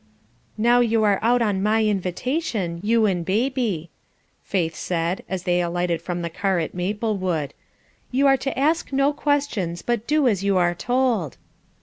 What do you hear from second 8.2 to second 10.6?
are to ask no questions, but do as you